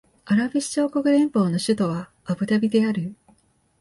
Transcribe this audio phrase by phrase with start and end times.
[0.25, 3.15] アラブ首長国連邦の首都はアブダビである